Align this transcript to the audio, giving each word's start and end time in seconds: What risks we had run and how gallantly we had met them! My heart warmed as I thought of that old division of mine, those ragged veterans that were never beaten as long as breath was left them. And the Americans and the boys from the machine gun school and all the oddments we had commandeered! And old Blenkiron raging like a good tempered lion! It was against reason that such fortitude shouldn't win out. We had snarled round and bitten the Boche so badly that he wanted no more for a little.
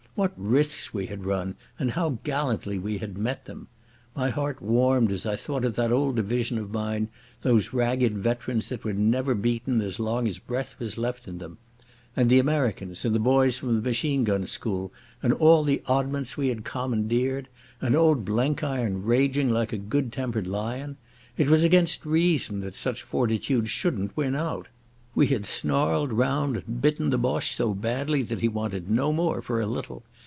What 0.13 0.33
risks 0.35 0.93
we 0.93 1.05
had 1.07 1.23
run 1.25 1.55
and 1.79 1.89
how 1.91 2.19
gallantly 2.25 2.77
we 2.77 2.97
had 2.97 3.17
met 3.17 3.45
them! 3.45 3.69
My 4.13 4.29
heart 4.29 4.61
warmed 4.61 5.09
as 5.09 5.25
I 5.25 5.37
thought 5.37 5.63
of 5.63 5.77
that 5.77 5.89
old 5.89 6.17
division 6.17 6.57
of 6.59 6.69
mine, 6.69 7.07
those 7.43 7.71
ragged 7.73 8.17
veterans 8.17 8.67
that 8.69 8.83
were 8.83 8.91
never 8.93 9.33
beaten 9.33 9.79
as 9.81 10.01
long 10.01 10.27
as 10.27 10.37
breath 10.37 10.77
was 10.79 10.97
left 10.97 11.25
them. 11.39 11.57
And 12.15 12.29
the 12.29 12.39
Americans 12.39 13.03
and 13.05 13.15
the 13.15 13.19
boys 13.19 13.57
from 13.57 13.77
the 13.77 13.81
machine 13.81 14.25
gun 14.25 14.45
school 14.47 14.91
and 15.23 15.31
all 15.31 15.63
the 15.63 15.81
oddments 15.87 16.35
we 16.35 16.49
had 16.49 16.65
commandeered! 16.65 17.47
And 17.79 17.95
old 17.95 18.25
Blenkiron 18.25 19.03
raging 19.03 19.49
like 19.49 19.71
a 19.71 19.77
good 19.77 20.11
tempered 20.11 20.45
lion! 20.45 20.97
It 21.37 21.47
was 21.49 21.63
against 21.63 22.05
reason 22.05 22.59
that 22.59 22.75
such 22.75 23.01
fortitude 23.01 23.69
shouldn't 23.69 24.15
win 24.17 24.35
out. 24.35 24.67
We 25.13 25.27
had 25.27 25.45
snarled 25.45 26.13
round 26.13 26.55
and 26.55 26.81
bitten 26.81 27.09
the 27.09 27.17
Boche 27.17 27.53
so 27.53 27.73
badly 27.73 28.21
that 28.23 28.39
he 28.39 28.47
wanted 28.47 28.89
no 28.89 29.11
more 29.11 29.41
for 29.41 29.59
a 29.59 29.65
little. 29.67 30.03